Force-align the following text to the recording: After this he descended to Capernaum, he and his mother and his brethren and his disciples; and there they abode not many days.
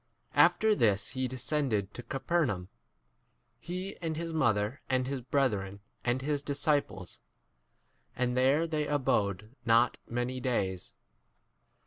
After 0.33 0.73
this 0.73 1.09
he 1.09 1.27
descended 1.27 1.93
to 1.93 2.01
Capernaum, 2.01 2.69
he 3.59 3.97
and 3.97 4.17
his 4.17 4.33
mother 4.33 4.81
and 4.89 5.05
his 5.05 5.21
brethren 5.21 5.79
and 6.03 6.23
his 6.23 6.41
disciples; 6.41 7.19
and 8.15 8.35
there 8.35 8.65
they 8.65 8.87
abode 8.87 9.55
not 9.63 9.99
many 10.07 10.39
days. 10.39 10.93